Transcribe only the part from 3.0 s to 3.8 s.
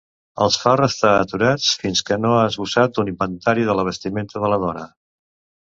un inventari de